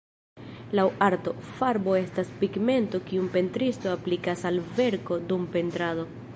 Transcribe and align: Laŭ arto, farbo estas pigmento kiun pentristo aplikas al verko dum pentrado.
Laŭ 0.77 0.85
arto, 1.07 1.33
farbo 1.57 1.93
estas 1.99 2.31
pigmento 2.41 3.03
kiun 3.11 3.29
pentristo 3.37 3.95
aplikas 3.99 4.47
al 4.51 4.61
verko 4.81 5.23
dum 5.33 5.47
pentrado. 5.57 6.13